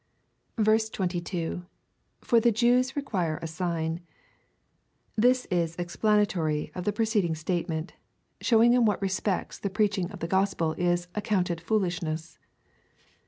[0.65, 1.63] 22.
[2.21, 3.99] For the Jews require a sign.
[5.15, 7.93] This is explanatory of the preceding statement—
[8.41, 12.39] showing in what respects the preaching of the gospel is accounted foolishness.